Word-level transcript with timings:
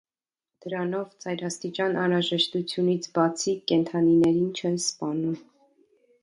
Դրանով, 0.63 1.11
ծայրաստիճան 1.25 1.99
անհրաժեշտությունից 2.05 3.05
բացի, 3.19 3.53
կենդանիներին 3.73 4.49
չեն 4.63 4.81
սպանում։ 4.87 5.39